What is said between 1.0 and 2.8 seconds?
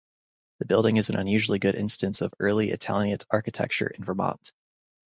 an unusually good instance of early